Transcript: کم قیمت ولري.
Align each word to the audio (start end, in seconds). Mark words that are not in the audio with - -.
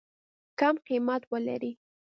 کم 0.59 0.75
قیمت 0.87 1.21
ولري. 1.31 1.71